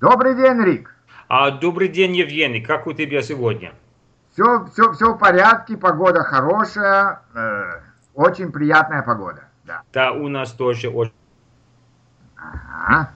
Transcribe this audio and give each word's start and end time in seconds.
Добрый 0.00 0.34
день, 0.36 0.62
Рик. 0.62 0.94
А, 1.28 1.50
добрый 1.50 1.88
день, 1.88 2.16
Евгений. 2.16 2.60
Как 2.60 2.86
у 2.86 2.92
тебя 2.92 3.20
сегодня? 3.22 3.72
Все, 4.32 4.66
все, 4.72 4.92
все 4.92 5.12
в 5.14 5.18
порядке, 5.18 5.76
погода 5.76 6.22
хорошая, 6.22 7.22
э, 7.34 7.80
очень 8.14 8.52
приятная 8.52 9.02
погода. 9.02 9.48
Да. 9.64 9.82
Да, 9.92 10.12
у 10.12 10.28
нас 10.28 10.52
тоже 10.52 10.88
очень 10.88 11.12
Ага. 12.36 13.10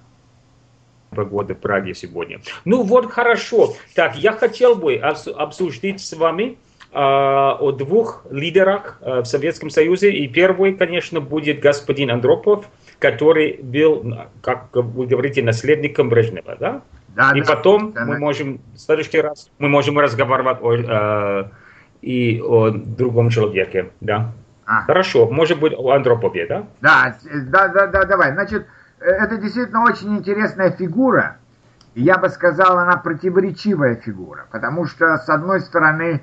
погода 1.10 1.54
в 1.54 1.58
Праге 1.60 1.94
сегодня. 1.94 2.40
Ну 2.64 2.82
вот 2.82 3.12
хорошо. 3.12 3.74
Так, 3.94 4.16
я 4.16 4.32
хотел 4.32 4.74
бы 4.74 4.96
обс- 4.96 5.32
обсудить 5.32 6.00
с 6.04 6.12
вами 6.14 6.58
о 6.94 7.72
двух 7.72 8.24
лидерах 8.30 8.98
а, 9.00 9.22
в 9.22 9.26
Советском 9.26 9.70
Союзе. 9.70 10.10
И 10.12 10.28
первый, 10.28 10.74
конечно, 10.74 11.20
будет 11.20 11.60
господин 11.60 12.10
Андропов, 12.10 12.66
который 12.98 13.58
был, 13.62 14.16
как 14.42 14.68
вы 14.72 15.06
говорите, 15.06 15.42
наследником 15.42 16.08
Брежнева, 16.08 16.56
да? 16.60 16.82
Да, 17.08 17.32
И 17.34 17.40
да. 17.40 17.46
потом 17.46 17.92
Да, 17.92 18.04
мы 18.04 18.14
да. 18.14 18.20
можем, 18.20 18.60
в 18.74 18.78
следующий 18.78 19.20
раз, 19.20 19.50
мы 19.58 19.68
можем 19.68 19.98
разговаривать 19.98 20.58
о, 20.62 20.74
э, 20.74 21.48
и 22.00 22.40
о 22.40 22.70
другом 22.70 23.28
человеке, 23.30 23.90
да? 24.00 24.32
А. 24.64 24.82
Хорошо, 24.82 25.28
может 25.28 25.58
быть, 25.60 25.74
о 25.76 25.90
Андропове, 25.90 26.46
да? 26.46 26.66
Да, 26.80 27.16
да, 27.48 27.68
да, 27.68 27.86
да, 27.86 28.04
давай. 28.04 28.32
Значит, 28.32 28.66
э, 29.00 29.04
это 29.04 29.36
действительно 29.36 29.84
очень 29.84 30.16
интересная 30.16 30.70
фигура. 30.70 31.36
Я 31.94 32.16
бы 32.16 32.28
сказал, 32.30 32.78
она 32.78 32.96
противоречивая 32.96 33.96
фигура. 33.96 34.46
Потому 34.50 34.86
что, 34.86 35.18
с 35.18 35.28
одной 35.28 35.60
стороны, 35.60 36.04
э, 36.04 36.20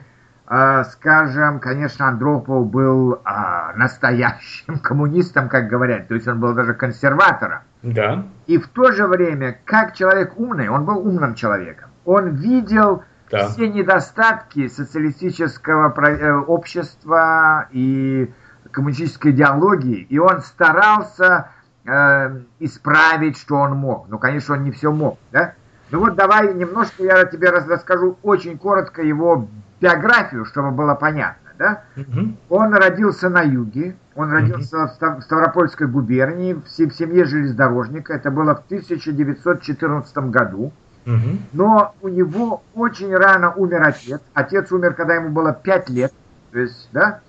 скажем, 0.83 1.59
конечно, 1.59 2.07
Андропов 2.07 2.69
был 2.69 3.21
а, 3.23 3.73
настоящим 3.75 4.79
коммунистом, 4.83 5.47
как 5.47 5.67
говорят. 5.67 6.07
То 6.07 6.15
есть 6.15 6.27
он 6.27 6.39
был 6.39 6.53
даже 6.53 6.73
консерватором. 6.73 7.59
Да. 7.83 8.25
И 8.47 8.57
в 8.57 8.67
то 8.67 8.91
же 8.91 9.05
время, 9.07 9.59
как 9.63 9.93
человек 9.93 10.33
умный, 10.37 10.67
он 10.69 10.85
был 10.85 10.97
умным 11.05 11.35
человеком. 11.35 11.89
Он 12.03 12.29
видел 12.29 13.03
Да. 13.31 13.47
все 13.49 13.69
недостатки 13.69 14.67
социалистического 14.67 15.93
э, 16.07 16.33
общества 16.33 17.67
и 17.71 18.33
коммунистической 18.71 19.31
идеологии, 19.31 20.01
и 20.01 20.17
он 20.17 20.41
старался 20.41 21.49
э, 21.85 22.39
исправить, 22.59 23.37
что 23.37 23.55
он 23.55 23.77
мог. 23.77 24.07
Ну, 24.09 24.17
конечно, 24.17 24.55
он 24.55 24.63
не 24.63 24.71
все 24.71 24.91
мог, 24.91 25.19
да? 25.31 25.53
Ну 25.91 25.99
вот 25.99 26.15
давай 26.15 26.53
немножко 26.53 27.03
я 27.03 27.25
тебе 27.25 27.49
расскажу 27.49 28.17
очень 28.21 28.57
коротко 28.57 29.01
его 29.01 29.47
биографию, 29.81 30.45
чтобы 30.45 30.71
было 30.71 30.95
понятно, 30.95 31.49
да? 31.57 31.83
Мгм. 31.95 32.37
Он 32.49 32.73
родился 32.73 33.29
на 33.29 33.41
юге, 33.41 33.95
он 34.15 34.31
родился 34.31 34.87
в 34.87 34.91
Став- 34.91 35.19
в 35.19 35.21
Ставропольской 35.21 35.87
губернии, 35.87 36.53
в 36.53 36.67
се- 36.67 36.87
в 36.89 36.93
семье 36.93 37.25
железнодорожника, 37.25 38.13
это 38.13 38.31
было 38.31 38.55
в 38.55 38.63
1914 38.67 40.29
году. 40.29 40.71
Мгм. 41.05 41.39
Но 41.53 41.95
у 42.01 42.07
него 42.07 42.63
очень 42.75 43.15
рано 43.15 43.53
умер 43.53 43.83
отец. 43.87 44.21
Отец 44.33 44.71
умер, 44.71 44.93
когда 44.93 45.15
ему 45.15 45.29
было 45.29 45.53
5 45.53 45.89
лет. 45.89 46.13
То 46.51 46.59
есть, 46.59 46.89
да? 46.91 47.21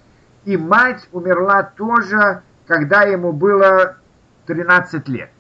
И 0.44 0.56
мать 0.56 1.08
умерла 1.12 1.62
тоже, 1.62 2.40
когда 2.66 3.02
ему 3.02 3.32
было 3.32 3.96
13 4.46 5.08
лет. 5.08 5.30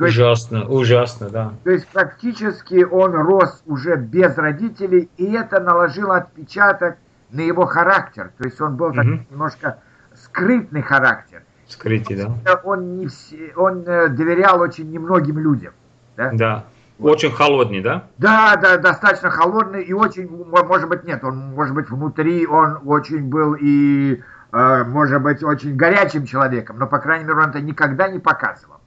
То 0.00 0.06
есть, 0.06 0.16
Ужасно, 0.16 0.64
ужасно, 0.66 1.28
да. 1.28 1.52
то 1.62 1.70
есть 1.70 1.86
практически 1.88 2.84
он 2.84 3.12
рос 3.12 3.62
уже 3.66 3.96
без 3.96 4.34
родителей, 4.38 5.10
и 5.18 5.30
это 5.34 5.60
наложило 5.60 6.16
отпечаток 6.16 6.96
на 7.30 7.42
его 7.42 7.66
характер. 7.66 8.30
То 8.38 8.44
есть 8.44 8.58
он 8.62 8.76
был 8.76 8.94
такой 8.94 9.16
Мгм. 9.16 9.26
немножко 9.30 9.76
скрытный 10.14 10.80
характер. 10.80 11.42
Скрытый, 11.68 12.16
да. 12.16 12.60
Он, 12.64 12.96
не 12.96 13.08
все, 13.08 13.52
он 13.56 13.84
э, 13.86 14.08
доверял 14.08 14.62
очень 14.62 14.90
немногим 14.90 15.38
людям. 15.38 15.74
Да? 16.16 16.30
Да. 16.32 16.64
Очень 16.98 17.32
холодный, 17.32 17.82
да? 17.82 18.04
Да, 18.16 18.56
да, 18.56 18.78
достаточно 18.78 19.28
холодный 19.28 19.82
и 19.82 19.92
очень, 19.92 20.30
может 20.46 20.88
быть, 20.88 21.04
нет, 21.04 21.22
он, 21.24 21.36
может 21.50 21.74
быть, 21.74 21.90
внутри 21.90 22.46
он 22.46 22.78
очень 22.86 23.28
был 23.28 23.54
и, 23.54 24.22
э, 24.50 24.84
может 24.84 25.20
быть, 25.20 25.42
очень 25.42 25.76
горячим 25.76 26.24
человеком, 26.24 26.78
но, 26.78 26.86
по 26.86 27.00
крайней 27.00 27.24
мере, 27.24 27.36
он 27.38 27.50
это 27.50 27.60
никогда 27.60 28.08
не 28.08 28.18
показывал. 28.18 28.79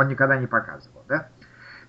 Он 0.00 0.08
никогда 0.08 0.36
не 0.36 0.46
показывал, 0.46 1.04
да? 1.08 1.28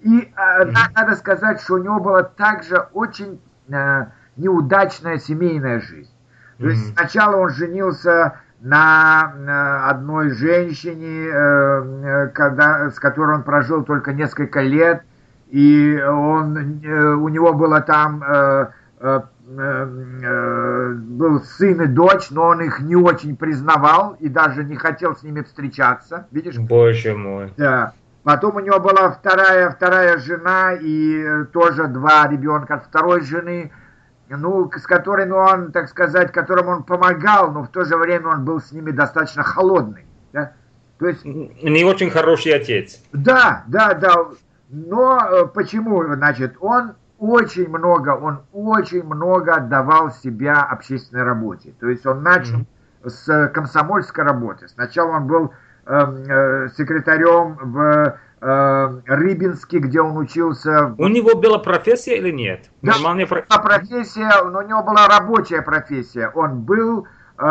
И 0.02 0.20
э, 0.36 0.66
на- 0.66 0.90
надо 0.96 1.16
сказать, 1.16 1.62
что 1.62 1.76
у 1.76 1.78
него 1.78 2.00
была 2.00 2.24
также 2.24 2.78
очень 2.94 3.40
э, 3.70 4.06
неудачная 4.38 5.18
семейная 5.18 5.80
жизнь. 5.80 6.12
То 6.58 6.68
есть 6.70 6.94
сначала 6.94 7.38
он 7.38 7.50
женился 7.50 8.40
на 8.62 9.34
э, 9.36 9.90
одной 9.90 10.30
женщине, 10.30 11.28
э, 11.28 11.34
э, 11.34 12.28
когда, 12.30 12.90
с 12.92 13.00
которой 13.00 13.38
он 13.38 13.44
прожил 13.44 13.84
только 13.84 14.14
несколько 14.14 14.62
лет, 14.62 15.02
и 15.50 16.00
он, 16.08 16.56
у 16.56 17.28
него 17.28 17.54
было 17.54 17.82
там 17.82 18.24
был 21.18 21.42
сын 21.42 21.82
и 21.82 21.88
дочь, 21.88 22.30
но 22.30 22.44
он 22.44 22.62
их 22.62 22.80
не 22.80 22.96
очень 22.96 23.36
признавал 23.36 24.16
и 24.20 24.30
даже 24.30 24.64
не 24.64 24.76
хотел 24.78 25.16
с 25.16 25.24
ними 25.24 25.42
встречаться. 25.42 26.28
Видишь? 26.32 26.58
Боже 26.58 27.16
мой. 27.16 27.54
Да. 27.58 27.94
Потом 28.24 28.56
у 28.58 28.60
него 28.60 28.80
была 28.80 29.12
вторая, 29.12 29.72
вторая 29.72 30.18
жена 30.20 30.74
и 30.74 31.44
тоже 31.54 31.88
два 31.88 32.28
ребенка 32.28 32.76
от 32.76 32.86
второй 32.86 33.22
жены, 33.22 33.72
ну, 34.30 34.70
с 34.72 34.86
которыми 34.86 35.32
он, 35.32 35.72
так 35.72 35.90
сказать, 35.90 36.32
которым 36.32 36.68
он 36.68 36.84
помогал, 36.84 37.52
но 37.52 37.64
в 37.64 37.70
то 37.70 37.84
же 37.84 37.98
время 37.98 38.28
он 38.28 38.46
был 38.46 38.62
с 38.62 38.72
ними 38.72 38.92
достаточно 38.92 39.44
холодный. 39.44 40.06
Да? 40.34 40.54
То 41.00 41.08
есть 41.08 41.26
Не 41.26 41.84
очень 41.84 42.12
хороший 42.12 42.54
отец. 42.54 43.02
да, 43.12 43.64
да, 43.68 43.94
да. 43.96 44.14
Но 44.70 45.20
э, 45.20 45.46
почему? 45.48 46.04
Значит, 46.14 46.56
он 46.60 46.94
очень 47.18 47.68
много, 47.68 48.12
он 48.12 48.42
очень 48.54 49.04
много 49.04 49.56
отдавал 49.56 50.12
себя 50.12 50.62
общественной 50.64 51.24
работе. 51.24 51.74
То 51.80 51.90
есть 51.90 52.06
он 52.06 52.24
начал 52.24 52.58
Мгм. 52.58 52.68
с 53.04 53.48
комсомольской 53.50 54.24
работы. 54.24 54.68
Сначала 54.70 55.18
он 55.18 55.28
был 55.28 55.52
секретарем 56.76 57.58
в 57.62 58.18
э, 58.42 59.02
Рыбинске, 59.06 59.80
где 59.80 60.02
он 60.02 60.18
учился. 60.18 60.96
У 60.98 61.08
него 61.08 61.36
была 61.36 61.60
профессия 61.60 62.18
или 62.18 62.32
нет? 62.32 62.70
Да. 62.82 62.94
Нормальная 62.94 63.28
про- 63.28 63.44
Была 63.50 63.60
профессия, 63.60 64.32
но 64.44 64.60
у 64.60 64.64
него 64.64 64.84
была 64.84 65.08
рабочая 65.08 65.62
профессия. 65.62 66.30
Он 66.34 66.62
был 66.62 67.08
э, 67.38 67.44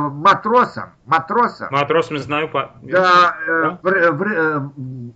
матросом, 0.00 0.90
матросом. 1.06 1.68
Матрос 1.70 2.10
мы 2.10 2.18
знаю 2.18 2.48
по... 2.48 2.72
Да, 2.82 3.36
э, 3.46 3.62
Да. 3.62 3.78
в, 3.82 4.12
в, 4.12 4.22
э, 4.22 4.58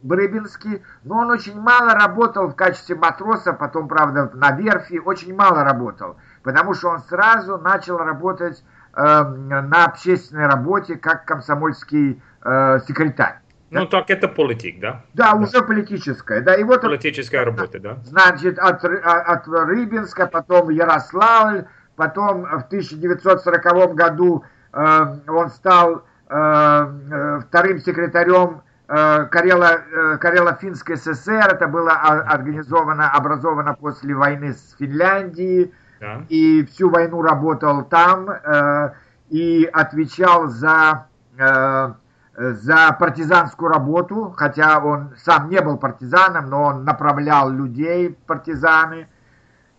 в 0.03 0.13
Рыбинске, 0.13 0.83
но 1.05 1.19
он 1.19 1.31
очень 1.31 1.61
мало 1.61 1.95
работал 1.95 2.49
в 2.49 2.55
качестве 2.55 2.97
матроса, 2.97 3.53
потом, 3.53 3.89
правда, 3.89 4.31
на 4.35 4.53
верфи, 4.53 4.99
очень 5.05 5.35
мало 5.35 5.65
работал, 5.65 6.17
потому 6.43 6.75
что 6.75 6.89
он 6.91 7.01
сразу 7.01 7.59
начал 7.59 7.99
работать 7.99 8.63
э, 8.63 8.65
на 8.95 9.85
общественной 9.85 10.47
работе 10.47 10.97
как 10.97 11.25
комсомольский 11.25 12.21
э, 12.45 12.81
секретарь. 12.87 13.37
Ну 13.71 13.87
так 13.87 14.11
это 14.11 14.27
политик, 14.27 14.81
да? 14.81 15.03
Да, 15.15 15.35
уже 15.35 15.63
политическая. 15.63 16.41
Да, 16.41 16.55
и 16.55 16.65
вот 16.65 16.81
Политическая 16.81 17.45
работа, 17.45 17.79
да? 17.79 17.99
значит, 18.05 18.59
от, 18.59 18.85
а- 18.85 19.23
от 19.23 19.47
Рыбинска, 19.47 20.27
потом 20.27 20.71
Ярославль, 20.71 21.67
потом 21.95 22.43
в 22.43 22.65
1940 22.67 23.95
году 23.95 24.45
э, 24.73 25.17
он 25.29 25.51
стал 25.51 26.05
э, 26.29 26.35
э, 26.35 27.41
вторым 27.47 27.79
секретарем 27.79 28.63
э, 28.89 29.27
Карело, 29.31 29.83
э, 29.93 30.19
Карело-Финской 30.19 30.97
ССР. 30.97 31.51
Это 31.53 31.69
было 31.69 31.93
организовано, 31.93 33.11
образовано 33.13 33.75
после 33.75 34.15
войны 34.15 34.55
с 34.55 34.75
Финляндией. 34.81 35.73
Да. 36.01 36.23
И 36.29 36.65
всю 36.65 36.89
войну 36.91 37.23
работал 37.23 37.85
там 37.85 38.31
э, 38.31 38.91
и 39.29 39.69
отвечал 39.73 40.49
за, 40.49 41.07
э, 41.39 41.93
за 42.37 42.97
партизанскую 42.99 43.71
работу, 43.73 44.35
хотя 44.37 44.83
он 44.83 45.11
сам 45.19 45.51
не 45.51 45.61
был 45.61 45.77
партизаном, 45.77 46.49
но 46.49 46.63
он 46.65 46.85
направлял 46.85 47.51
людей 47.51 48.17
партизаны. 48.27 49.07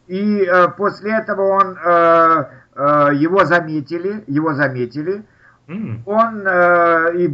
И 0.07 0.43
э, 0.43 0.67
после 0.77 1.11
этого 1.17 1.41
он, 1.53 1.77
э, 1.83 2.45
э, 2.75 3.09
его 3.15 3.45
заметили, 3.45 4.23
его 4.27 4.53
заметили. 4.53 5.25
Он, 6.05 6.43
э, 6.45 7.15
и, 7.15 7.25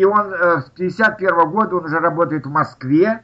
и- 0.00 0.04
он 0.04 0.32
э, 0.34 0.60
с 0.62 0.70
51 0.70 1.48
года 1.48 1.76
он 1.76 1.84
уже 1.84 2.00
работает 2.00 2.44
в 2.44 2.50
Москве, 2.50 3.20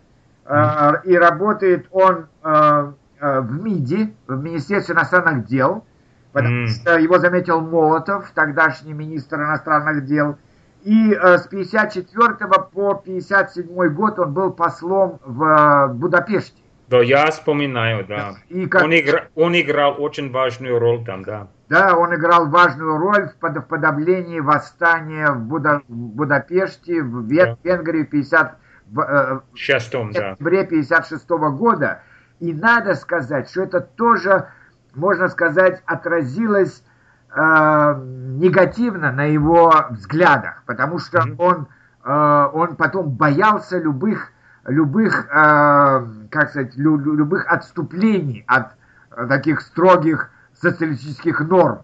э, 0.46 0.93
и 1.05 1.17
работает 1.17 1.87
он 1.90 2.26
э, 2.44 2.93
в 3.20 3.62
МИДе, 3.62 4.12
в 4.26 4.43
Министерстве 4.43 4.94
иностранных 4.94 5.46
дел, 5.46 5.84
потому 6.32 6.62
М. 6.62 6.67
что 6.69 6.99
его 6.99 7.19
заметил 7.19 7.61
Молотов, 7.61 8.31
тогдашний 8.34 8.93
министр 8.93 9.43
иностранных 9.43 10.05
дел. 10.05 10.37
И 10.82 11.12
э, 11.12 11.38
с 11.38 11.46
54 11.46 12.34
по 12.72 12.94
57 12.94 13.88
год 13.90 14.19
он 14.19 14.32
был 14.32 14.52
послом 14.52 15.20
в 15.25 15.43
э, 15.44 15.88
Будапеште. 15.93 16.62
Да, 16.88 17.00
я 17.02 17.31
вспоминаю, 17.31 18.05
да. 18.06 18.32
И 18.49 18.67
как, 18.67 18.82
Он, 18.84 18.90
игра- 18.93 19.26
он 19.37 19.55
играл 19.55 19.94
очень 20.02 20.32
важную 20.32 20.78
роль 20.81 21.05
там, 21.05 21.22
да. 21.22 21.46
да, 21.69 21.96
он 21.96 22.12
играл 22.14 22.49
важную 22.49 22.96
роль 22.96 23.28
в, 23.28 23.34
под- 23.37 23.58
в 23.58 23.62
подавлении 23.62 24.40
восстания 24.40 25.31
в, 25.31 25.38
Буда- 25.40 25.82
в 25.87 25.93
Будапеште, 25.94 27.02
в 27.02 27.26
Вен- 27.31 27.56
Да. 27.62 27.70
Венгрии 27.76 28.02
в 28.02 28.11
50, 28.11 28.56
в, 28.87 29.00
э, 29.00 29.40
да. 29.55 29.81
сентябре 29.81 30.64
56 30.64 31.28
года. 31.31 32.00
И 32.40 32.54
надо 32.54 32.94
сказать, 32.94 33.50
что 33.50 33.62
это 33.62 33.81
тоже, 33.81 34.48
можно 34.94 35.28
сказать, 35.28 35.82
отразилось 35.84 36.82
э, 37.34 38.02
негативно 38.38 39.12
на 39.12 39.25
его 39.25 39.72
взглядах, 39.90 40.62
потому 40.66 40.98
что 40.98 41.22
он, 41.38 41.69
э, 42.02 42.48
он 42.52 42.76
потом 42.76 43.10
боялся 43.10 43.78
любых, 43.78 44.32
любых, 44.64 45.26
э, 45.26 45.28
как 46.31 46.50
сказать, 46.50 46.76
лю, 46.76 46.96
любых 46.96 47.46
отступлений 47.46 48.44
от 48.46 48.72
таких 49.28 49.60
строгих 49.60 50.31
социалистических 50.54 51.40
норм. 51.40 51.81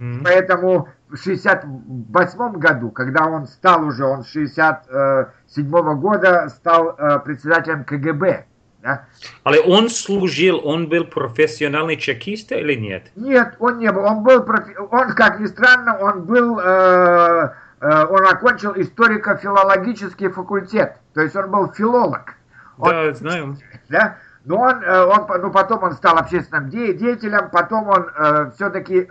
Mm-hmm. 0.00 0.20
Поэтому 0.24 0.88
в 1.10 1.16
68 1.16 2.52
году, 2.54 2.90
когда 2.90 3.26
он 3.26 3.46
стал 3.46 3.84
уже, 3.84 4.04
он 4.04 4.24
с 4.24 4.28
67 4.30 6.00
года 6.00 6.48
стал 6.48 6.96
э, 6.98 7.20
председателем 7.20 7.84
КГБ. 7.84 8.46
Да? 8.82 9.06
Але 9.44 9.60
он 9.60 9.88
служил, 9.88 10.60
он 10.64 10.88
был 10.88 11.04
профессиональный 11.04 11.96
чекист 11.96 12.50
или 12.50 12.74
нет? 12.74 13.12
Нет, 13.14 13.54
он 13.60 13.78
не 13.78 13.92
был. 13.92 14.04
Он 14.04 14.24
был, 14.24 14.42
профи... 14.42 14.76
он, 14.76 15.12
как 15.14 15.38
ни 15.38 15.46
странно, 15.46 15.98
он 15.98 16.24
был, 16.24 16.58
э, 16.58 17.52
э, 17.80 18.04
он 18.06 18.26
окончил 18.26 18.72
историко-филологический 18.74 20.28
факультет. 20.28 20.96
То 21.14 21.20
есть 21.22 21.36
он 21.36 21.50
был 21.50 21.72
филолог. 21.72 22.34
Он, 22.78 22.90
да, 22.90 23.14
знаю. 23.14 23.56
Да? 23.88 24.16
Но 24.44 24.58
он, 24.58 24.82
э, 24.82 25.04
он, 25.04 25.28
ну, 25.40 25.52
потом 25.52 25.84
он 25.84 25.92
стал 25.92 26.18
общественным 26.18 26.68
деятелем, 26.68 27.50
потом 27.52 27.88
он 27.88 28.10
э, 28.16 28.50
все-таки 28.56 29.08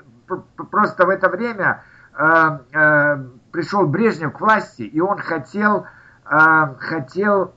просто 0.69 1.05
в 1.05 1.09
это 1.09 1.29
время 1.29 1.83
э, 2.17 2.57
э, 2.73 3.17
пришел 3.53 3.87
Брежнев 3.87 4.33
к 4.33 4.41
власти, 4.41 4.81
и 4.81 4.99
он 4.99 5.17
хотел, 5.17 5.85
э, 6.29 6.75
хотел, 6.77 7.53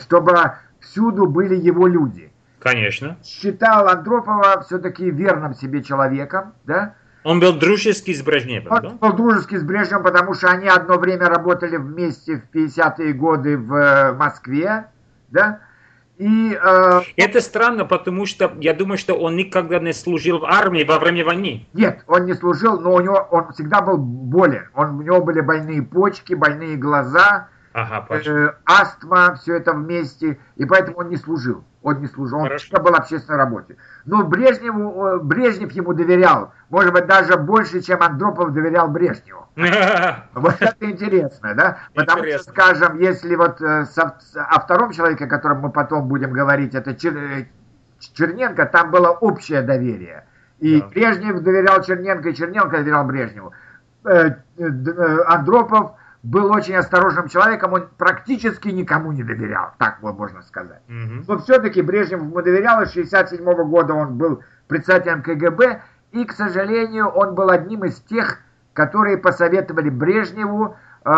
чтобы 0.00 0.32
всюду 0.84 1.26
были 1.26 1.56
его 1.56 1.86
люди. 1.86 2.30
Конечно. 2.60 3.18
Считал 3.22 3.88
Андропова 3.88 4.62
все-таки 4.62 5.10
верным 5.10 5.54
себе 5.54 5.82
человеком, 5.82 6.54
да? 6.64 6.94
Он 7.22 7.40
был 7.40 7.54
дружеский 7.54 8.14
с 8.14 8.22
Брежневым, 8.22 8.70
Он 8.70 8.82
да? 8.82 8.90
был 8.90 9.12
дружеский 9.16 9.56
с 9.56 9.62
Брежневым, 9.62 10.02
потому 10.02 10.34
что 10.34 10.48
они 10.48 10.68
одно 10.68 10.98
время 10.98 11.28
работали 11.28 11.76
вместе 11.76 12.36
в 12.36 12.54
50-е 12.54 13.12
годы 13.14 13.56
в 13.58 13.74
э, 13.74 14.12
Москве, 14.12 14.86
да? 15.30 15.60
И, 16.16 16.56
э, 16.62 17.00
это 17.16 17.40
странно, 17.40 17.84
потому 17.84 18.24
что 18.24 18.52
я 18.60 18.72
думаю, 18.72 18.98
что 18.98 19.14
он 19.14 19.36
никогда 19.36 19.78
не 19.80 19.92
служил 19.92 20.38
в 20.38 20.44
армии 20.44 20.84
во 20.84 20.98
время 20.98 21.24
войны. 21.24 21.66
Нет, 21.72 22.04
он 22.06 22.26
не 22.26 22.34
служил, 22.34 22.80
но 22.80 22.94
у 22.94 23.00
него 23.00 23.26
он 23.30 23.52
всегда 23.52 23.80
был 23.80 23.96
болен. 23.98 24.68
Он, 24.74 24.98
у 24.98 25.02
него 25.02 25.20
были 25.22 25.40
больные 25.40 25.82
почки, 25.82 26.34
больные 26.34 26.76
глаза, 26.76 27.48
ага, 27.74 28.06
э, 28.10 28.52
астма, 28.64 29.34
все 29.34 29.56
это 29.56 29.72
вместе, 29.72 30.38
и 30.56 30.64
поэтому 30.64 30.98
он 30.98 31.08
не 31.10 31.16
служил. 31.16 31.64
Он 31.82 32.00
не 32.00 32.06
служил, 32.06 32.38
он 32.38 32.56
всегда 32.56 32.80
был 32.80 32.92
в 32.92 32.94
общественной 32.94 33.36
работе. 33.36 33.76
Но 34.06 34.24
Брежневу, 34.24 35.20
Брежнев 35.20 35.70
ему 35.72 35.92
доверял, 35.92 36.54
может 36.70 36.94
быть, 36.94 37.06
даже 37.06 37.36
больше, 37.36 37.82
чем 37.82 38.02
Андропов 38.02 38.54
доверял 38.54 38.88
Брежневу. 38.88 39.46
Вот 40.34 40.56
это 40.60 40.90
интересно, 40.90 41.54
да? 41.54 41.78
Потому 41.94 42.24
что, 42.24 42.38
скажем, 42.38 42.98
если 42.98 43.34
вот 43.34 43.60
э, 43.60 43.84
о 43.94 44.60
втором 44.60 44.92
человеке, 44.92 45.26
о 45.26 45.28
котором 45.28 45.60
мы 45.60 45.70
потом 45.70 46.08
будем 46.08 46.32
говорить, 46.32 46.74
это 46.74 46.92
э, 46.92 47.46
Черненко, 48.14 48.64
там 48.66 48.90
было 48.90 49.08
общее 49.10 49.60
доверие. 49.60 50.24
И 50.60 50.80
Брежнев 50.80 51.40
доверял 51.40 51.82
Черненко, 51.82 52.30
и 52.30 52.34
Черненко 52.34 52.78
доверял 52.78 53.04
Брежневу. 53.04 53.52
Э, 54.04 54.36
Андропов 55.26 55.92
был 56.24 56.50
очень 56.50 56.74
осторожным 56.74 57.28
человеком, 57.28 57.74
он 57.74 57.88
практически 57.98 58.68
никому 58.68 59.12
не 59.12 59.22
доверял, 59.22 59.74
так 59.78 59.98
вот 60.00 60.16
можно 60.18 60.42
сказать. 60.42 60.80
Угу. 60.88 61.24
Но 61.28 61.38
все-таки 61.38 61.82
Брежнев 61.82 62.22
ему 62.22 62.40
доверял, 62.40 62.80
и 62.80 62.86
с 62.86 62.92
67 62.92 63.44
года 63.44 63.92
он 63.92 64.14
был 64.14 64.42
председателем 64.66 65.22
КГБ, 65.22 65.82
и, 66.12 66.24
к 66.24 66.32
сожалению, 66.32 67.08
он 67.08 67.34
был 67.34 67.50
одним 67.50 67.84
из 67.84 68.00
тех, 68.00 68.38
которые 68.72 69.18
посоветовали 69.18 69.90
Брежневу 69.90 70.76
э, 71.04 71.10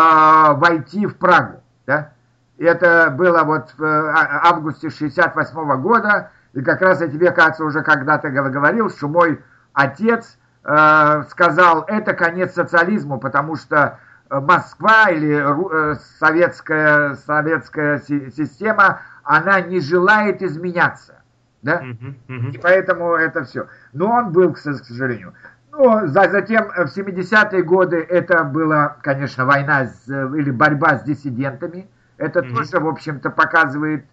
войти 0.55 1.05
в 1.05 1.15
Прагу. 1.15 1.63
Да? 1.85 2.11
И 2.57 2.65
это 2.65 3.09
было 3.09 3.43
вот 3.43 3.73
в 3.77 3.83
э, 3.83 4.11
августе 4.13 4.89
68 4.89 5.81
года, 5.81 6.31
и 6.51 6.61
как 6.61 6.81
раз 6.81 6.99
я 6.99 7.07
тебе, 7.07 7.31
кажется, 7.31 7.63
уже 7.63 7.81
когда-то 7.81 8.29
говорил, 8.29 8.89
что 8.89 9.07
мой 9.07 9.41
отец 9.71 10.37
э, 10.65 11.23
сказал, 11.29 11.85
это 11.87 12.13
конец 12.13 12.55
социализму, 12.55 13.19
потому 13.19 13.55
что 13.55 13.99
Москва 14.29 15.09
или 15.09 15.33
э, 15.33 15.95
советская, 16.19 17.15
советская 17.15 17.99
система, 17.99 19.01
она 19.23 19.61
не 19.61 19.79
желает 19.79 20.41
изменяться. 20.41 21.21
Да? 21.61 21.81
Uh-huh, 21.81 22.13
uh-huh. 22.27 22.51
И 22.51 22.57
поэтому 22.57 23.13
это 23.15 23.43
все. 23.43 23.67
Но 23.93 24.11
он 24.11 24.31
был, 24.31 24.53
к 24.53 24.57
сожалению. 24.57 25.33
Ну, 25.71 26.07
затем 26.07 26.69
в 26.69 26.97
70-е 26.97 27.61
годы 27.63 27.97
это 27.97 28.43
была, 28.43 28.97
конечно, 29.01 29.45
война 29.45 29.85
с, 29.85 30.07
или 30.07 30.51
борьба 30.51 30.97
с 30.97 31.03
диссидентами. 31.03 31.89
Это 32.17 32.39
uh-huh. 32.39 32.55
тоже, 32.55 32.79
в 32.79 32.87
общем-то, 32.87 33.29
показывает 33.29 34.05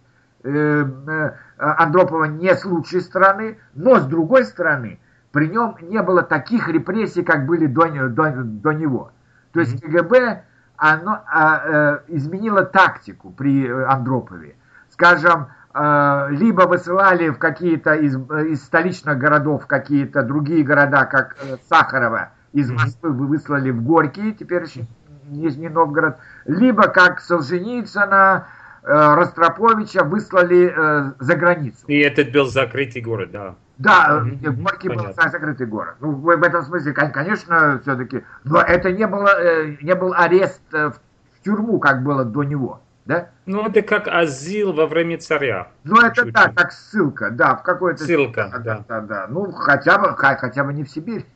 э, 0.43 0.49
э, 0.49 1.31
Андропова 1.57 2.25
не 2.25 2.53
с 2.53 2.65
лучшей 2.65 3.01
стороны, 3.01 3.57
но 3.73 3.99
с 3.99 4.05
другой 4.05 4.45
стороны, 4.45 4.99
при 5.31 5.47
нем 5.47 5.75
не 5.81 6.01
было 6.01 6.23
таких 6.23 6.67
репрессий, 6.69 7.23
как 7.23 7.45
были 7.45 7.65
до, 7.65 7.87
до, 8.09 8.31
до 8.31 8.71
него. 8.71 9.11
То 9.55 9.61
есть 9.61 9.81
КГБ 9.81 10.43
оно, 10.75 11.23
а, 11.31 11.61
э, 11.63 11.99
изменило 12.09 12.65
тактику 12.65 13.31
при 13.31 13.65
э, 13.65 13.85
Андропове. 13.85 14.57
Скажем, 14.89 15.47
э, 15.73 16.27
либо 16.31 16.63
высылали 16.63 17.29
в 17.29 17.37
какие-то 17.37 17.93
из, 17.93 18.17
из 18.17 18.61
столичных 18.65 19.17
городов 19.17 19.65
какие-то 19.65 20.23
другие 20.23 20.65
города, 20.65 21.05
как 21.05 21.37
э, 21.41 21.55
Сахарова, 21.69 22.31
из 22.51 22.69
Москвы 22.69 23.13
вы 23.13 23.27
выслали 23.27 23.71
в 23.71 23.81
Горький, 23.81 24.33
теперь 24.33 24.63
еще 24.63 24.85
Нижний 25.29 25.69
Новгород, 25.69 26.17
либо 26.43 26.89
как 26.89 27.21
Солженицына, 27.21 28.47
э, 28.83 28.87
Ростроповича 29.15 30.03
выслали 30.03 30.73
э, 30.75 31.13
за 31.17 31.35
границу. 31.37 31.85
И 31.87 31.97
этот 31.99 32.33
был 32.33 32.47
закрытый 32.47 33.01
город, 33.01 33.31
да. 33.31 33.55
Да, 33.77 34.23
mm-hmm. 34.23 34.51
Горький 34.51 34.89
был 34.89 35.13
закрытый 35.15 35.67
город. 35.67 35.95
Ну, 35.99 36.11
в, 36.11 36.29
этом 36.29 36.63
смысле, 36.63 36.93
конечно, 36.93 37.79
все-таки. 37.81 38.23
Но 38.43 38.61
это 38.61 38.91
не, 38.91 39.05
было, 39.05 39.41
э, 39.41 39.75
не 39.81 39.95
был 39.95 40.13
арест 40.13 40.61
э, 40.73 40.91
в 40.91 41.43
тюрьму, 41.43 41.79
как 41.79 42.03
было 42.03 42.23
до 42.23 42.43
него. 42.43 42.81
Да? 43.05 43.29
Ну, 43.45 43.67
это 43.67 43.83
как 43.83 44.07
азил 44.07 44.73
во 44.73 44.87
время 44.87 45.19
царя. 45.19 45.67
Ну, 45.83 45.97
это 45.97 46.15
Чуть-чуть. 46.15 46.33
да, 46.33 46.51
как 46.55 46.71
ссылка, 46.71 47.29
да, 47.29 47.55
в 47.55 47.61
какой-то... 47.61 48.03
Ссылка, 48.03 48.51
да. 48.63 48.83
да. 48.87 49.01
да. 49.01 49.27
Ну, 49.29 49.51
хотя 49.51 49.99
бы, 49.99 50.15
хотя 50.17 50.63
бы 50.63 50.73
не 50.73 50.83
в 50.83 50.89
Сибирь. 50.89 51.25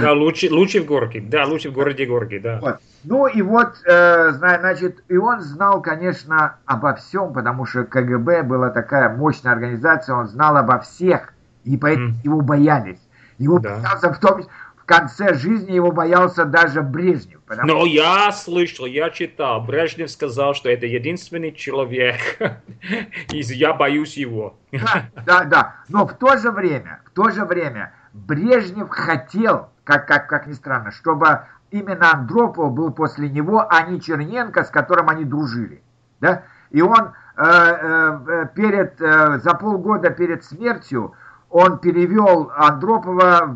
Да, 0.00 0.12
лучше, 0.12 0.48
лучше 0.50 0.82
в 0.82 0.86
Горке, 0.86 1.20
да, 1.20 1.46
лучше 1.46 1.70
в 1.70 1.72
городе 1.72 2.04
Горки, 2.04 2.38
да. 2.38 2.58
Вот. 2.60 2.78
Ну, 3.04 3.26
и 3.26 3.40
вот, 3.40 3.74
э, 3.86 4.32
значит, 4.32 5.02
и 5.08 5.16
он 5.16 5.40
знал, 5.40 5.80
конечно, 5.80 6.56
обо 6.66 6.94
всем, 6.94 7.32
потому 7.32 7.64
что 7.64 7.84
КГБ 7.84 8.42
была 8.42 8.68
такая 8.68 9.14
мощная 9.14 9.52
организация, 9.52 10.14
он 10.14 10.28
знал 10.28 10.56
обо 10.58 10.78
всех 10.80 11.32
и 11.64 11.76
поэтому 11.76 12.10
mm. 12.10 12.24
его 12.24 12.40
боялись. 12.40 13.00
Его 13.38 13.58
да. 13.58 13.76
боялся 13.76 14.12
в 14.12 14.18
том 14.18 14.42
в 14.76 14.84
конце 14.84 15.34
жизни 15.34 15.72
его 15.72 15.92
боялся 15.92 16.46
даже 16.46 16.80
Брежнев. 16.80 17.40
Но 17.64 17.84
я 17.84 18.32
слышал, 18.32 18.86
я 18.86 19.10
читал, 19.10 19.60
Брежнев 19.60 20.10
сказал, 20.10 20.54
что 20.54 20.70
это 20.70 20.86
единственный 20.86 21.52
человек, 21.52 22.16
и 23.32 23.40
я 23.40 23.74
боюсь 23.74 24.16
его. 24.16 24.58
Да, 24.72 25.10
да, 25.26 25.44
да. 25.44 25.76
Но 25.88 26.06
в 26.06 26.14
то 26.14 26.38
же 26.38 26.50
время, 26.50 27.00
в 27.04 27.10
то 27.10 27.30
же 27.30 27.44
время 27.44 27.92
Брежнев 28.14 28.88
хотел, 28.88 29.68
как, 29.84 30.08
как, 30.08 30.26
как 30.26 30.46
ни 30.46 30.52
странно, 30.52 30.90
чтобы 30.90 31.40
именно 31.70 32.12
Андропов 32.12 32.72
был 32.72 32.92
после 32.92 33.28
него, 33.28 33.66
а 33.68 33.82
не 33.82 34.00
Черненко, 34.00 34.64
с 34.64 34.70
которым 34.70 35.08
они 35.08 35.24
дружили. 35.24 35.82
Да? 36.20 36.44
И 36.70 36.80
он 36.80 37.12
э, 37.36 37.42
э, 37.44 38.46
перед, 38.54 39.00
э, 39.00 39.38
за 39.38 39.54
полгода 39.54 40.10
перед 40.10 40.44
смертью 40.44 41.14
он 41.50 41.78
перевел 41.78 42.50
Андропова 42.54 43.46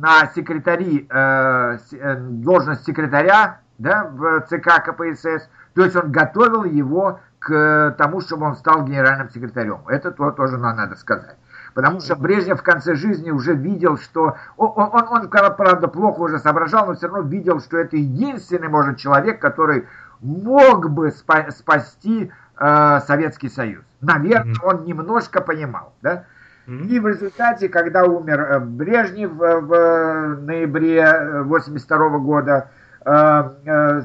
на 0.00 0.26
секретари, 0.34 1.06
э, 1.08 1.78
э, 1.92 2.16
должность 2.16 2.84
секретаря 2.84 3.60
да, 3.78 4.10
в 4.12 4.42
ЦК 4.48 4.84
КПСС. 4.84 5.48
То 5.74 5.84
есть 5.84 5.96
он 5.96 6.10
готовил 6.12 6.64
его 6.64 7.20
к 7.38 7.94
тому, 7.96 8.20
чтобы 8.20 8.46
он 8.46 8.56
стал 8.56 8.84
генеральным 8.84 9.30
секретарем. 9.30 9.80
Это 9.88 10.10
то, 10.10 10.30
тоже 10.32 10.58
надо 10.58 10.96
сказать. 10.96 11.36
Потому 11.74 12.00
что 12.00 12.16
Брежнев 12.16 12.58
в 12.58 12.62
конце 12.64 12.94
жизни 12.94 13.30
уже 13.30 13.54
видел, 13.54 13.98
что... 13.98 14.36
Он, 14.56 14.72
он, 14.76 15.08
он, 15.08 15.28
правда, 15.28 15.86
плохо 15.86 16.20
уже 16.20 16.38
соображал, 16.40 16.86
но 16.86 16.94
все 16.94 17.06
равно 17.06 17.22
видел, 17.28 17.60
что 17.60 17.78
это 17.78 17.96
единственный, 17.96 18.68
может, 18.68 18.98
человек, 18.98 19.40
который 19.40 19.86
мог 20.20 20.90
бы 20.90 21.12
спасти 21.12 22.32
э, 22.58 23.00
Советский 23.06 23.48
Союз. 23.48 23.84
Наверное, 24.00 24.56
он 24.64 24.84
немножко 24.84 25.40
понимал, 25.40 25.94
да? 26.02 26.24
И 26.68 27.00
в 27.00 27.08
результате, 27.08 27.68
когда 27.70 28.04
умер 28.04 28.40
э, 28.40 28.60
Брежнев 28.60 29.40
э, 29.40 29.60
в 29.60 30.36
ноябре 30.42 31.02
1982 31.02 32.06
э, 32.06 32.18
года, 32.18 32.70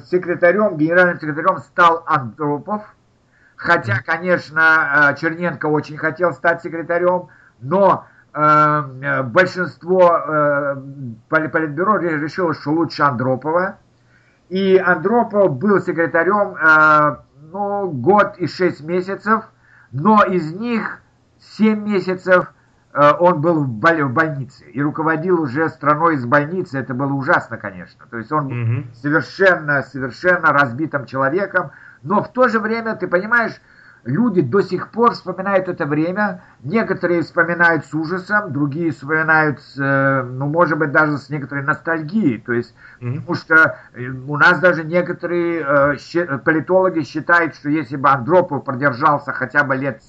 секретарем, 0.05 0.77
генеральным 0.77 1.20
секретарем 1.20 1.58
стал 1.58 2.05
Андропов, 2.08 2.84
Хотя, 3.58 4.00
конечно, 4.05 5.13
Черненко 5.20 5.65
очень 5.67 5.98
хотел 5.98 6.32
стать 6.34 6.62
секретарем, 6.62 7.27
но 7.62 8.05
большинство 8.34 10.10
политбюро 11.29 11.98
решило, 11.98 12.53
что 12.53 12.72
лучше 12.72 13.03
Андропова. 13.03 13.77
И 14.50 14.77
Андропов 14.77 15.58
был 15.58 15.79
секретарем 15.79 16.55
ну, 17.51 17.89
год 17.89 18.38
и 18.38 18.48
шесть 18.48 18.84
месяцев, 18.84 19.46
но 19.91 20.24
из 20.24 20.53
них 20.53 21.03
семь 21.56 21.84
месяцев 21.84 22.54
Э, 22.94 23.14
он 23.20 23.42
был 23.42 23.64
в, 23.64 23.68
боль, 23.68 24.04
в 24.04 24.14
больнице 24.14 24.66
и 24.66 24.82
руководил 24.82 25.42
уже 25.42 25.70
страной 25.70 26.16
из 26.16 26.26
больницы. 26.26 26.78
Это 26.78 26.94
было 26.94 27.12
ужасно, 27.12 27.58
конечно. 27.58 28.06
То 28.10 28.18
есть 28.18 28.32
он 28.32 28.48
был 28.48 28.56
mm 28.56 28.84
совершенно, 29.02 29.82
совершенно 29.82 30.54
разбитым 30.54 31.06
человеком. 31.06 31.72
Но 32.04 32.22
в 32.22 32.32
то 32.32 32.48
же 32.48 32.60
время, 32.60 32.96
ты 32.96 33.08
понимаешь, 33.08 33.54
люди 34.04 34.42
до 34.42 34.62
сих 34.62 34.90
пор 34.90 35.14
вспоминают 35.14 35.68
это 35.70 35.86
время. 35.88 36.44
Некоторые 36.62 37.24
вспоминают 37.24 37.86
с 37.86 37.94
ужасом, 37.96 38.54
другие 38.54 38.92
вспоминают, 38.92 39.60
с, 39.60 39.80
э, 39.80 40.24
ну, 40.24 40.46
может 40.46 40.78
быть, 40.78 40.92
даже 40.92 41.18
с 41.18 41.30
некоторой 41.30 41.64
ностальгией. 41.64 42.40
То 42.42 42.54
есть, 42.54 42.76
mm 43.02 43.22
потому 43.22 43.36
что 43.36 43.80
э, 43.94 44.06
у 44.06 44.38
нас 44.38 44.60
даже 44.60 44.84
некоторые 44.84 45.98
политологи 46.46 47.02
считают, 47.02 47.56
что 47.56 47.70
если 47.70 47.96
бы 47.96 48.10
Андропов 48.10 48.64
продержался 48.66 49.32
хотя 49.32 49.64
бы 49.64 49.76
лет 49.76 50.04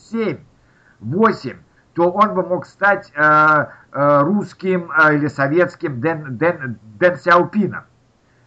7-8, 1.01 1.57
то 1.95 2.11
он 2.11 2.35
бы 2.35 2.43
мог 2.43 2.67
стать 2.67 3.13
э, 3.15 3.67
э, 3.93 4.21
русским 4.23 4.91
э, 4.91 5.15
или 5.15 5.29
советским 5.29 6.01
Дэн, 6.01 6.37
Дэн, 6.37 6.79
Дэн 6.99 7.17
Сяопином. 7.17 7.85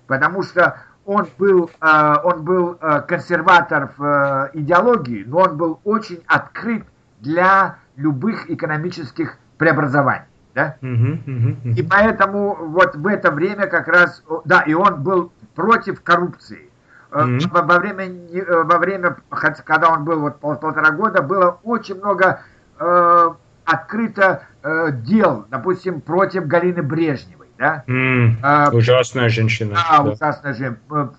Потому 0.07 0.43
что 0.43 0.77
он 1.07 1.27
был, 1.37 1.71
э, 1.81 2.15
он 2.23 2.43
был 2.43 2.77
э, 2.79 3.01
консерватор 3.07 3.93
в 3.97 4.03
э, 4.03 4.49
идеологии, 4.59 5.23
но 5.25 5.37
он 5.39 5.57
был 5.57 5.79
очень 5.85 6.21
открыт 6.27 6.85
для 7.21 7.77
любых 7.95 8.49
экономических 8.49 9.37
преобразований. 9.57 10.25
Да? 10.53 10.75
И 10.81 11.83
поэтому 11.83 12.55
вот 12.55 12.95
в 12.95 13.07
это 13.07 13.31
время 13.31 13.67
как 13.67 13.87
раз, 13.87 14.23
да, 14.43 14.61
и 14.61 14.73
он 14.73 15.03
был 15.03 15.31
против 15.55 16.01
коррупции. 16.01 16.66
Mm-hmm. 17.11 17.49
Во, 17.51 17.79
время, 17.79 18.05
э, 18.05 18.63
во 18.63 18.77
время, 18.77 19.17
когда 19.65 19.89
он 19.89 20.03
был 20.03 20.19
вот 20.19 20.39
пол, 20.39 20.55
полтора 20.55 20.91
года, 20.91 21.21
было 21.21 21.59
очень 21.63 21.95
много 21.95 22.41
э, 22.79 23.29
открыто 23.65 24.43
э, 24.63 24.91
дел, 24.91 25.45
допустим, 25.49 26.01
против 26.01 26.47
Галины 26.47 26.81
Брежневой. 26.81 27.47
Да? 27.57 27.83
Mm, 27.87 28.35
э, 28.43 28.69
ужасная 28.71 29.29
женщина. 29.29 29.75
Да, 29.75 30.03
да. 30.03 30.11
ужасная 30.11 30.53
женщина. 30.53 31.13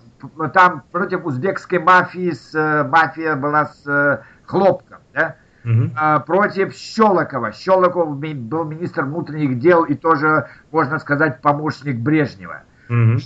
Там 0.53 0.83
против 0.91 1.25
узбекской 1.25 1.79
мафии, 1.79 2.31
с, 2.31 2.53
э, 2.53 2.83
мафия 2.83 3.35
была 3.35 3.65
с 3.65 3.87
э, 3.87 4.19
хлопком. 4.45 4.99
Да? 5.13 5.35
Угу. 5.65 5.91
А, 5.95 6.19
против 6.19 6.73
Щелокова. 6.73 7.51
Щелоков 7.51 8.17
был 8.17 8.63
министр 8.65 9.03
внутренних 9.03 9.59
дел 9.59 9.83
и 9.83 9.93
тоже, 9.95 10.47
можно 10.71 10.99
сказать, 10.99 11.41
помощник 11.41 11.97
Брежнева. 11.97 12.63
Угу. 12.89 13.19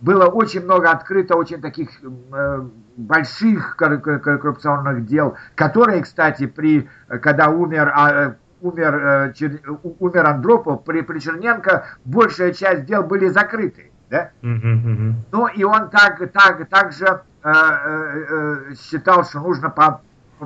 Было 0.00 0.26
очень 0.26 0.62
много 0.62 0.90
открыто, 0.90 1.36
очень 1.36 1.60
таких 1.60 1.90
э, 2.02 2.62
больших 2.96 3.76
коррупционных 3.76 5.06
дел, 5.06 5.36
которые, 5.54 6.02
кстати, 6.02 6.46
при, 6.46 6.88
когда 7.08 7.48
умер 7.48 7.92
а, 7.94 8.36
умер, 8.60 9.32
э, 9.40 9.50
умер 9.98 10.26
Андропов, 10.26 10.84
при, 10.84 11.02
при 11.02 11.18
Черненко 11.18 11.86
большая 12.04 12.52
часть 12.52 12.84
дел 12.86 13.02
были 13.02 13.28
закрыты. 13.28 13.90
Да? 14.10 14.30
Mm-hmm. 14.42 15.12
Ну 15.32 15.46
и 15.48 15.64
он 15.64 15.90
так, 15.90 16.20
так, 16.32 16.68
также 16.68 17.22
э, 17.42 17.52
э, 17.52 18.74
считал, 18.74 19.24
что 19.24 19.40
нужно 19.40 19.70
по, 19.70 20.02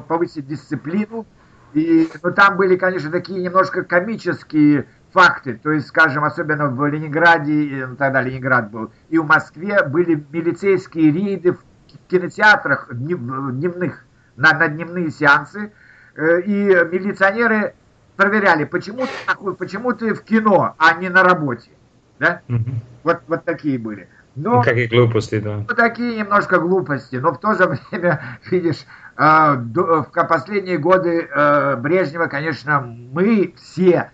повысить 0.09 0.47
дисциплину. 0.47 1.27
И 1.73 2.09
ну, 2.23 2.33
там 2.33 2.57
были, 2.57 2.77
конечно, 2.77 3.11
такие 3.11 3.41
немножко 3.41 3.85
комические 3.85 4.87
факты. 5.13 5.59
То 5.63 5.73
есть, 5.73 5.89
скажем, 5.89 6.25
особенно 6.25 6.69
в 6.69 6.87
Ленинграде, 6.87 7.87
ну, 7.87 7.97
тогда 7.97 8.23
Ленинград 8.23 8.71
был, 8.71 8.93
и 9.09 9.19
в 9.19 9.27
Москве 9.27 9.83
были 9.85 10.25
милицейские 10.31 11.11
рейды 11.11 11.53
в 11.53 11.61
кинотеатрах 12.09 12.89
дневных, 12.93 14.05
на, 14.37 14.53
на 14.53 14.69
дневные 14.69 15.11
сеансы. 15.11 15.73
И 16.17 16.53
милиционеры 16.93 17.75
проверяли, 18.17 18.65
почему 18.65 19.07
ты, 19.07 19.53
почему 19.53 19.93
ты 19.93 20.15
в 20.15 20.23
кино, 20.23 20.75
а 20.79 20.95
не 20.95 21.09
на 21.09 21.23
работе. 21.23 21.71
Да? 22.19 22.43
Угу. 22.49 22.71
Вот, 23.05 23.21
вот 23.29 23.45
такие 23.45 23.79
были. 23.79 24.09
Но, 24.37 24.57
ну, 24.57 24.63
Какие 24.63 24.87
глупости, 24.87 25.41
да. 25.41 25.65
Ну, 25.69 25.75
такие 25.75 26.17
немножко 26.17 26.59
глупости, 26.59 27.17
но 27.17 27.33
в 27.33 27.41
то 27.41 27.55
же 27.55 27.67
время, 27.91 28.21
видишь, 28.51 28.85
э, 29.17 29.57
до, 29.57 30.03
в 30.03 30.27
последние 30.27 30.79
годы 30.79 31.29
э, 31.31 31.77
Брежнева, 31.77 32.27
конечно, 32.27 32.81
мы 32.81 33.55
все 33.57 34.11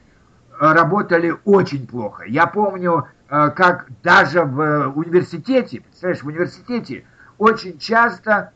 работали 0.58 1.34
очень 1.44 1.86
плохо. 1.86 2.24
Я 2.26 2.46
помню, 2.46 3.06
э, 3.28 3.50
как 3.50 3.86
даже 4.02 4.42
в 4.42 4.92
университете, 4.94 5.80
представляешь, 5.80 6.22
в 6.22 6.26
университете 6.26 7.04
очень 7.38 7.78
часто, 7.78 8.52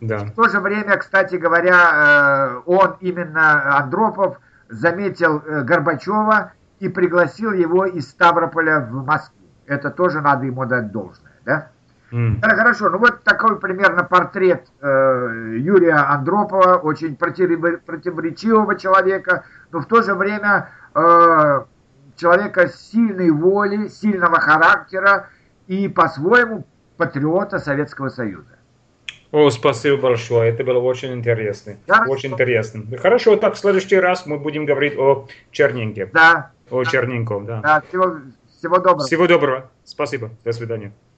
Да. 0.00 0.20
В 0.20 0.32
то 0.32 0.48
же 0.48 0.60
время, 0.60 0.96
кстати 0.96 1.36
говоря, 1.36 2.56
э, 2.56 2.62
он 2.64 2.96
именно 3.00 3.76
Андропов 3.76 4.40
заметил 4.70 5.42
э, 5.44 5.62
Горбачева 5.62 6.52
и 6.78 6.88
пригласил 6.88 7.52
его 7.52 7.84
из 7.84 8.08
Ставрополя 8.08 8.80
в 8.80 9.04
Москву. 9.04 9.46
Это 9.66 9.90
тоже 9.90 10.22
надо 10.22 10.46
ему 10.46 10.64
дать 10.64 10.90
должное, 10.90 11.34
да? 11.44 11.68
Mm. 12.10 12.40
Хорошо, 12.40 12.88
ну 12.88 12.98
вот 12.98 13.22
такой 13.22 13.58
примерно 13.58 14.02
портрет 14.02 14.66
э, 14.80 15.56
Юрия 15.58 15.96
Андропова, 15.96 16.76
очень 16.76 17.16
против, 17.16 17.84
противоречивого 17.84 18.78
человека, 18.78 19.44
но 19.72 19.80
в 19.80 19.86
то 19.86 20.00
же 20.02 20.14
время 20.14 20.70
э, 20.94 21.64
человека 22.16 22.68
сильной 22.68 23.30
воли, 23.30 23.88
сильного 23.88 24.40
характера 24.40 25.28
и 25.66 25.86
по-своему 25.88 26.66
патриота 26.96 27.58
Советского 27.58 28.08
Союза. 28.08 28.58
О, 29.30 29.50
спасибо 29.50 29.98
большое, 29.98 30.50
это 30.50 30.64
было 30.64 30.78
очень 30.78 31.12
интересно. 31.12 31.76
Да. 31.86 32.06
Очень 32.08 32.32
интересно. 32.32 32.84
Хорошо, 32.96 33.36
так 33.36 33.54
в 33.54 33.58
следующий 33.58 34.00
раз 34.00 34.24
мы 34.24 34.38
будем 34.38 34.64
говорить 34.64 34.96
о 34.98 35.26
Черненке. 35.50 36.06
Да. 36.14 36.52
О 36.70 36.84
да. 36.84 36.90
Черненком, 36.90 37.44
да. 37.44 37.60
Да, 37.60 37.82
всего, 37.86 38.16
всего 38.56 38.78
доброго. 38.78 39.06
Всего 39.06 39.26
доброго. 39.26 39.70
Спасибо. 39.84 40.30
До 40.44 40.52
свидания. 40.52 40.92